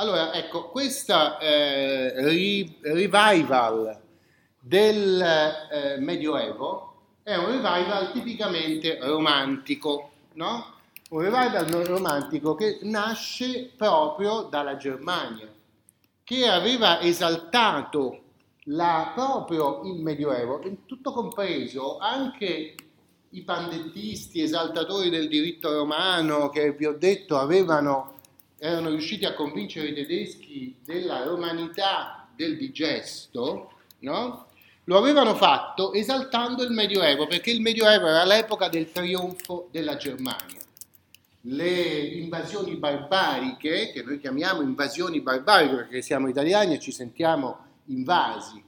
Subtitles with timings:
[0.00, 4.00] Allora, ecco, questa eh, ri- revival
[4.58, 10.72] del eh, Medioevo è un revival tipicamente romantico, no?
[11.10, 15.46] Un revival romantico che nasce proprio dalla Germania,
[16.24, 18.22] che aveva esaltato
[18.64, 22.74] la, proprio il Medioevo, tutto compreso anche
[23.28, 28.14] i pandettisti, esaltatori del diritto romano, che vi ho detto avevano,
[28.60, 34.46] erano riusciti a convincere i tedeschi della romanità del digesto, no?
[34.84, 40.60] lo avevano fatto esaltando il Medioevo, perché il Medioevo era l'epoca del trionfo della Germania.
[41.42, 48.62] Le invasioni barbariche, che noi chiamiamo invasioni barbariche perché siamo italiani e ci sentiamo invasi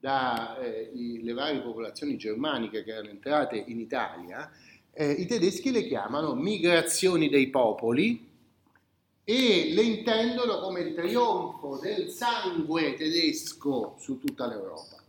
[0.00, 4.50] dalle eh, varie popolazioni germaniche che erano entrate in Italia,
[4.94, 8.34] eh, i tedeschi le chiamano migrazioni dei popoli
[9.28, 15.02] e le intendono come il trionfo del sangue tedesco su tutta l'Europa.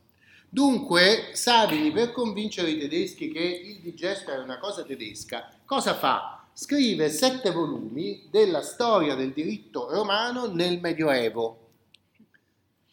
[0.49, 6.47] Dunque Savini per convincere i tedeschi che il digesto era una cosa tedesca, cosa fa?
[6.51, 11.65] Scrive sette volumi della storia del diritto romano nel Medioevo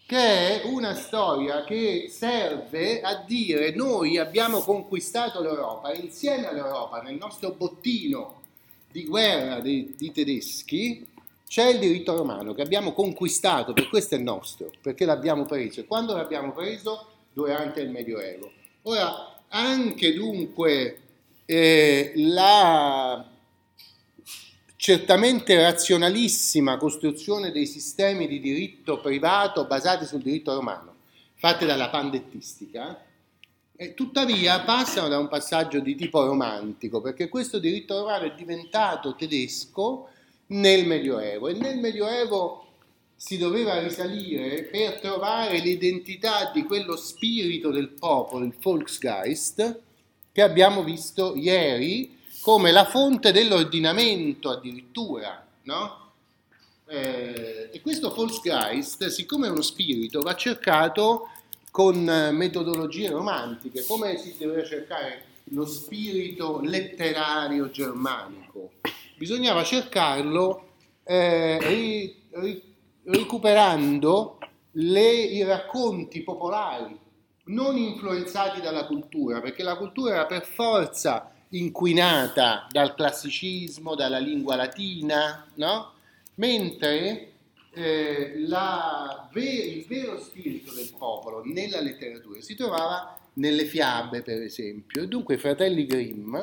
[0.07, 7.15] che è una storia che serve a dire noi abbiamo conquistato l'Europa insieme all'Europa nel
[7.15, 8.43] nostro bottino
[8.91, 11.13] di guerra dei, di tedeschi
[11.55, 15.79] c'è il diritto romano che abbiamo conquistato, per questo è nostro, perché l'abbiamo preso.
[15.79, 17.11] E quando l'abbiamo preso?
[17.33, 18.51] Durante il Medioevo.
[18.83, 20.99] Ora, anche dunque
[21.45, 23.25] eh, la
[24.75, 30.97] certamente razionalissima costruzione dei sistemi di diritto privato basati sul diritto romano,
[31.35, 33.01] fatte dalla pandettistica,
[33.77, 39.15] e tuttavia passano da un passaggio di tipo romantico, perché questo diritto romano è diventato
[39.15, 40.09] tedesco
[40.49, 42.67] nel Medioevo e nel Medioevo
[43.17, 49.81] si doveva risalire per trovare l'identità di quello spirito del popolo, il Volksgeist,
[50.31, 56.03] che abbiamo visto ieri come la fonte dell'ordinamento addirittura, no?
[56.87, 61.31] Eh, e questo Volksgeist, siccome è uno spirito, va cercato
[61.71, 68.73] con metodologie romantiche, come si deve cercare lo spirito letterario germanico.
[69.17, 70.69] Bisognava cercarlo
[71.05, 74.39] eh, ri, ri, recuperando
[74.73, 76.99] le, i racconti popolari,
[77.47, 84.57] non influenzati dalla cultura, perché la cultura era per forza inquinata dal classicismo, dalla lingua
[84.57, 85.93] latina, no?
[86.37, 87.33] mentre
[87.73, 95.03] eh, la, il vero spirito del popolo nella letteratura si trovava nelle fiabe, per esempio.
[95.03, 96.37] E dunque i fratelli Grimm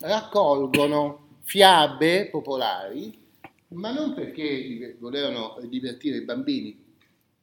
[0.00, 3.12] raccolgono fiabe popolari,
[3.70, 6.80] ma non perché volevano divertire i bambini,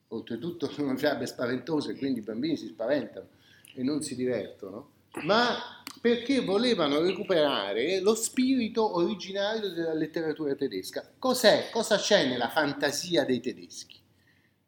[0.08, 3.28] oltretutto sono fiabe spaventose, quindi i bambini si spaventano
[3.76, 4.92] e non si divertono,
[5.24, 11.12] ma perché volevano recuperare lo spirito originario della letteratura tedesca.
[11.20, 11.68] Cos'è?
[11.70, 14.00] Cosa c'è nella fantasia dei tedeschi?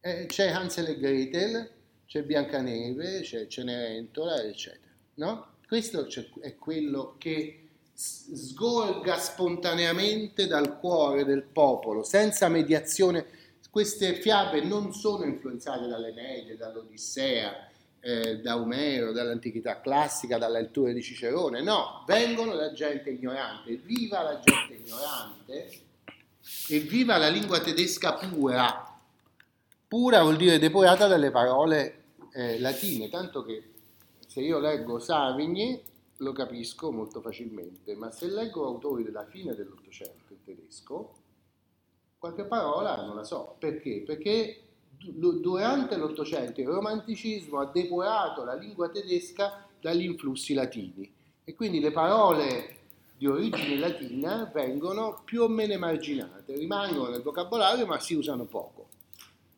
[0.02, 1.72] Eh, c'è Hansel e Gretel,
[2.06, 4.92] c'è Biancaneve, c'è Cenerentola, eccetera.
[5.14, 5.60] No?
[5.66, 6.10] Questo
[6.42, 7.59] è quello che
[8.02, 13.26] sgorga spontaneamente dal cuore del popolo, senza mediazione.
[13.70, 16.14] Queste fiabe non sono influenzate dalle
[16.58, 17.68] dall'Odissea,
[18.00, 24.22] eh, da Omero, dall'antichità classica, dalla lettura di Cicerone, no, vengono da gente ignorante, viva
[24.22, 25.80] la gente ignorante
[26.70, 28.98] e viva la lingua tedesca pura.
[29.88, 33.64] Pura vuol dire depurata dalle parole eh, latine, tanto che
[34.26, 35.82] se io leggo Savigny
[36.20, 41.14] lo capisco molto facilmente, ma se leggo autori della fine dell'Ottocento in tedesco,
[42.18, 43.56] qualche parola non la so.
[43.58, 44.04] Perché?
[44.06, 44.64] Perché
[44.98, 51.10] durante l'Ottocento il romanticismo ha depurato la lingua tedesca dagli influssi latini
[51.46, 52.76] e quindi le parole
[53.18, 58.88] di origine latina vengono più o meno emarginate, rimangono nel vocabolario ma si usano poco.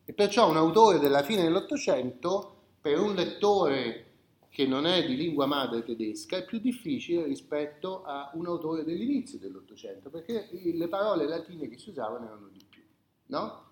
[0.04, 4.11] E perciò un autore della fine dell'Ottocento, per un lettore
[4.52, 9.38] che non è di lingua madre tedesca, è più difficile rispetto a un autore dell'inizio
[9.38, 12.82] dell'Ottocento, perché le parole latine che si usavano erano di più.
[13.28, 13.70] No?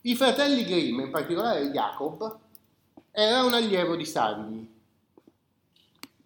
[0.00, 2.38] I fratelli Grimm, in particolare Jacob,
[3.10, 4.66] era un allievo di Savigny,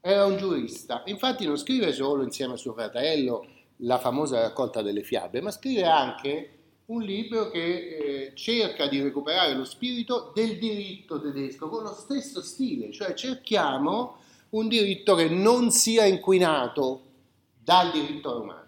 [0.00, 1.02] era un giurista.
[1.06, 3.48] Infatti non scrive solo insieme a suo fratello
[3.78, 9.54] la famosa raccolta delle fiabe, ma scrive anche un libro che eh, cerca di recuperare
[9.54, 14.16] lo spirito del diritto tedesco con lo stesso stile, cioè cerchiamo
[14.50, 17.00] un diritto che non sia inquinato
[17.62, 18.60] dal diritto romano.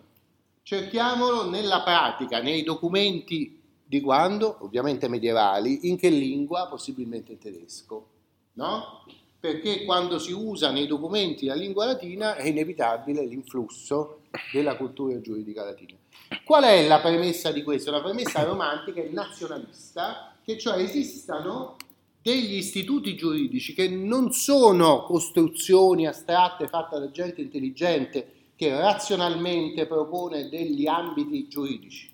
[0.63, 6.69] cerchiamolo nella pratica, nei documenti di quando, ovviamente medievali, in che lingua?
[6.69, 8.09] Possibilmente in tedesco,
[8.55, 9.05] no?
[9.39, 14.21] Perché quando si usa nei documenti la lingua latina è inevitabile l'influsso
[14.53, 15.97] della cultura giuridica latina.
[16.45, 17.91] Qual è la premessa di questo?
[17.91, 21.77] La premessa romantica è nazionalista, che cioè esistano
[22.21, 30.49] degli istituti giuridici che non sono costruzioni astratte fatte da gente intelligente che razionalmente propone
[30.49, 32.11] degli ambiti giuridici,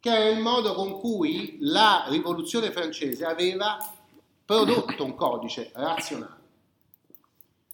[0.00, 3.76] che è il modo con cui la rivoluzione francese aveva
[4.44, 6.37] prodotto un codice razionale.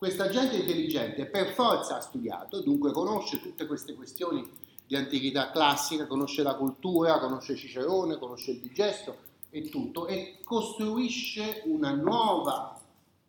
[0.05, 4.47] Questa gente intelligente per forza ha studiato, dunque conosce tutte queste questioni
[4.87, 9.17] di antichità classica, conosce la cultura, conosce Cicerone, conosce il digesto,
[9.49, 12.79] e tutto e costruisce una nuova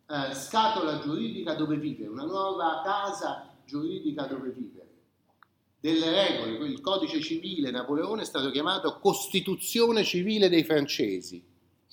[0.05, 4.89] eh, scatola giuridica dove vivere, una nuova casa giuridica dove vivere.
[5.79, 11.41] Delle regole, il codice civile Napoleone è stato chiamato Costituzione civile dei francesi,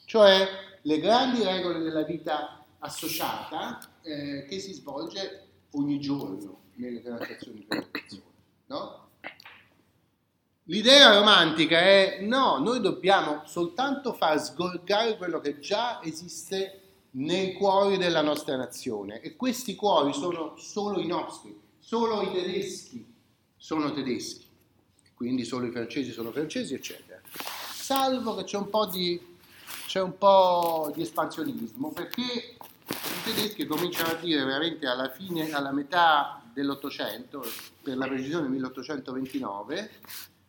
[0.07, 0.45] cioè
[0.83, 7.89] le grandi regole della vita associata eh, che si svolge ogni giorno nelle transazioni per
[8.67, 9.09] no?
[10.67, 16.81] L'idea romantica è no, noi dobbiamo soltanto far sgorgare quello che già esiste
[17.13, 23.05] nei cuori della nostra nazione e questi cuori sono solo i nostri, solo i tedeschi
[23.57, 24.47] sono tedeschi,
[25.15, 27.21] quindi solo i francesi sono francesi, eccetera.
[27.73, 29.21] Salvo che c'è un po' di,
[29.87, 32.57] c'è un po di espansionismo perché
[33.23, 37.45] tedeschi cominciano a dire veramente alla fine, alla metà dell'Ottocento,
[37.83, 39.91] per la precisione 1829,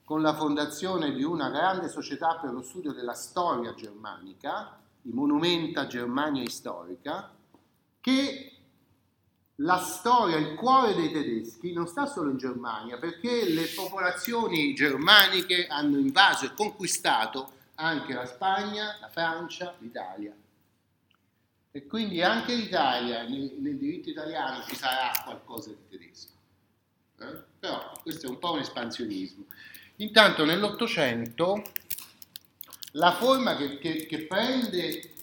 [0.03, 5.87] con la fondazione di una grande società per lo studio della storia germanica, di Monumenta
[5.87, 7.31] Germania Storica,
[8.01, 8.51] che
[9.57, 15.67] la storia, il cuore dei tedeschi non sta solo in Germania, perché le popolazioni germaniche
[15.67, 20.33] hanno invaso e conquistato anche la Spagna, la Francia, l'Italia.
[21.75, 26.33] E quindi anche l'Italia, nel, nel diritto italiano ci sarà qualcosa di tedesco.
[27.19, 27.43] Eh?
[27.57, 29.45] Però questo è un po' un espansionismo.
[29.95, 31.63] Intanto nell'Ottocento
[32.91, 35.13] la forma che, che, che, prende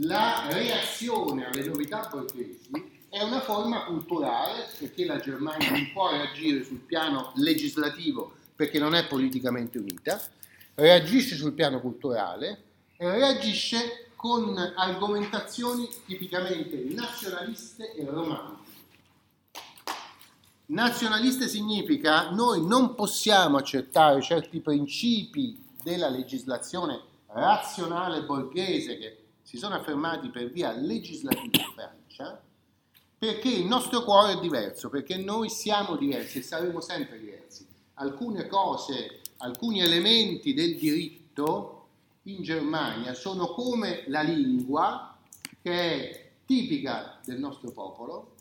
[0.00, 2.68] la reazione alle novità borghesi
[3.08, 8.96] è una forma culturale perché la Germania non può reagire sul piano legislativo perché non
[8.96, 10.20] è politicamente unita,
[10.74, 12.62] reagisce sul piano culturale
[12.96, 18.72] e reagisce con argomentazioni tipicamente nazionaliste e romantiche.
[20.64, 29.74] Nazionaliste significa noi non possiamo accettare certi principi della legislazione razionale borghese che si sono
[29.74, 32.42] affermati per via legislativa in Francia,
[33.18, 37.66] perché il nostro cuore è diverso, perché noi siamo diversi e saremo sempre diversi.
[37.96, 41.73] Alcune cose, alcuni elementi del diritto
[42.24, 45.16] in Germania sono come la lingua
[45.60, 48.32] che è tipica del nostro popolo,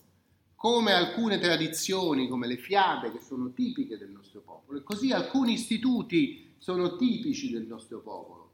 [0.56, 5.54] come alcune tradizioni, come le fiabe, che sono tipiche del nostro popolo, e così alcuni
[5.54, 8.52] istituti sono tipici del nostro popolo.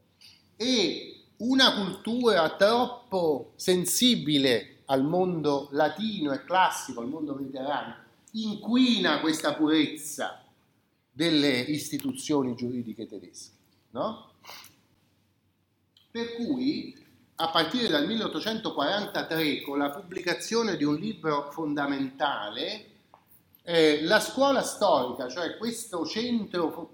[0.56, 7.94] E una cultura troppo sensibile al mondo latino e classico, al mondo mediterraneo,
[8.32, 10.44] inquina questa purezza
[11.10, 13.52] delle istituzioni giuridiche tedesche.
[13.90, 14.32] No?
[16.10, 16.96] Per cui
[17.36, 22.86] a partire dal 1843 con la pubblicazione di un libro fondamentale,
[23.62, 26.92] eh, la scuola storica, cioè questo centro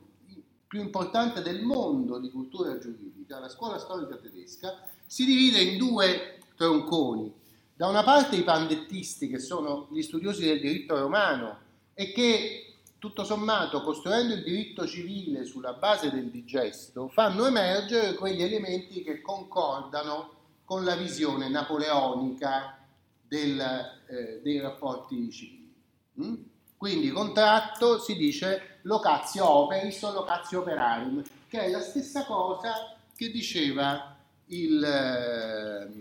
[0.69, 6.41] più importante del mondo di cultura giuridica, la scuola storica tedesca, si divide in due
[6.55, 7.33] tronconi.
[7.75, 11.59] Da una parte i pandettisti, che sono gli studiosi del diritto romano
[11.95, 12.66] e che
[13.07, 19.21] tutto sommato, costruendo il diritto civile sulla base del digesto, fanno emergere quegli elementi che
[19.21, 20.33] concordano
[20.65, 22.85] con la visione napoleonica
[23.23, 23.61] del,
[24.09, 25.73] eh, dei rapporti civili.
[26.21, 26.35] Mm?
[26.77, 33.31] Quindi contratto si dice locazio operis o locazio operarium, che è la stessa cosa che
[33.31, 35.93] diceva il, eh,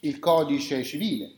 [0.00, 1.36] il codice civile,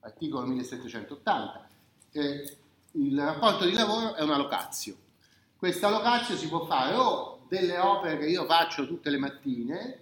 [0.00, 1.68] articolo 1780.
[2.12, 2.56] Eh,
[2.96, 4.96] il rapporto di lavoro è una locazio.
[5.56, 9.98] Questa locazio si può fare o delle opere che io faccio tutte le mattine,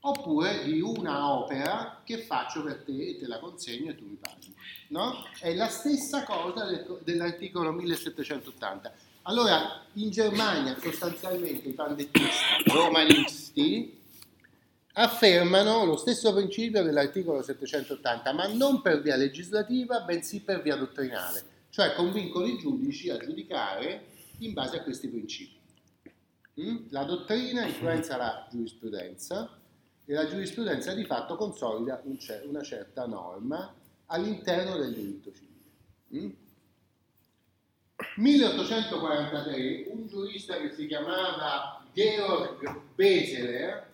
[0.00, 4.16] oppure di una opera che faccio per te e te la consegno e tu mi
[4.20, 4.54] paghi.
[4.88, 5.24] No?
[5.40, 6.66] È la stessa cosa
[7.02, 8.92] dell'articolo 1780.
[9.22, 14.00] Allora, in Germania sostanzialmente i pandettisti romanisti
[14.92, 21.44] affermano lo stesso principio dell'articolo 780, ma non per via legislativa, bensì per via dottrinale,
[21.76, 24.06] cioè convincono i giudici a giudicare
[24.38, 25.58] in base a questi principi.
[26.58, 26.86] Mm?
[26.88, 29.58] La dottrina influenza la giurisprudenza
[30.06, 32.02] e la giurisprudenza di fatto consolida
[32.46, 33.74] una certa norma
[34.06, 35.70] all'interno del diritto civile.
[36.14, 36.30] Mm?
[38.16, 43.85] 1843 un giurista che si chiamava Georg Beseler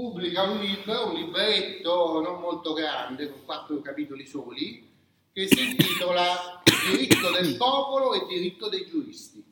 [0.00, 4.88] pubblica un libro, un libretto non molto grande, con quattro capitoli soli,
[5.30, 9.44] che si intitola Diritto del popolo e diritto dei giuristi,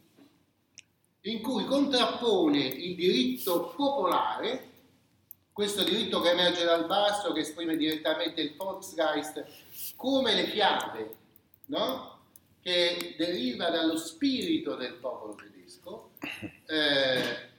[1.22, 4.70] in cui contrappone il diritto popolare,
[5.52, 9.44] questo diritto che emerge dal basso, che esprime direttamente il Volksgeist,
[9.96, 11.16] come le fiabe,
[11.66, 12.20] no?
[12.62, 16.12] che deriva dallo spirito del popolo tedesco,
[16.64, 17.50] eh,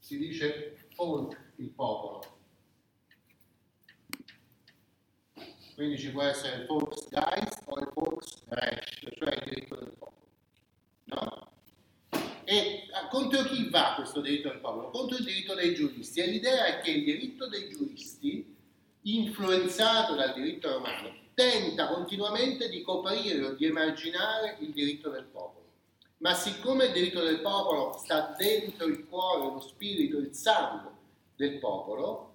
[0.00, 2.40] si dice Volk il popolo.
[5.74, 10.26] Quindi ci può essere il Volksgeist o il Volksrecht, cioè il diritto del popolo.
[11.04, 11.50] No?
[12.44, 14.90] E contro chi va questo diritto del popolo?
[14.90, 16.20] Contro il diritto dei giuristi.
[16.20, 18.54] E l'idea è che il diritto dei giuristi,
[19.02, 25.70] influenzato dal diritto romano, tenta continuamente di coprire o di emarginare il diritto del popolo.
[26.18, 31.00] Ma siccome il diritto del popolo sta dentro il cuore, lo spirito, il sangue
[31.42, 32.34] del popolo,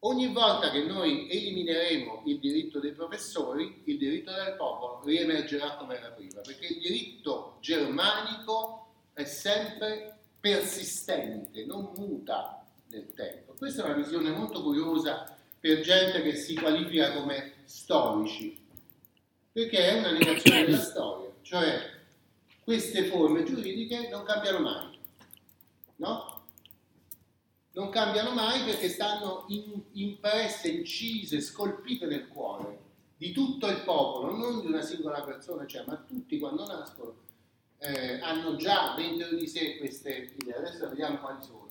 [0.00, 5.98] ogni volta che noi elimineremo il diritto dei professori, il diritto del popolo riemergerà come
[5.98, 13.54] era prima, perché il diritto germanico è sempre persistente, non muta nel tempo.
[13.58, 18.58] Questa è una visione molto curiosa per gente che si qualifica come storici,
[19.52, 21.98] perché è una negazione della storia, cioè
[22.64, 24.89] queste forme giuridiche non cambiano mai?
[27.72, 32.78] Non cambiano mai perché stanno in, impresse, incise, scolpite nel cuore
[33.16, 37.14] di tutto il popolo, non di una singola persona, cioè, ma tutti quando nascono
[37.78, 40.56] eh, hanno già dentro di sé queste idee.
[40.56, 41.69] Adesso vediamo quali sono.